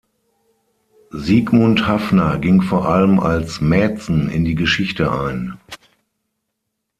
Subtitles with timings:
[1.11, 5.59] Sigmund Haffner ging vor allem als Mäzen in die Geschichte ein.